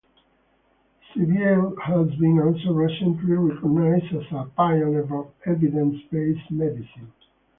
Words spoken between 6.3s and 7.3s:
medicine.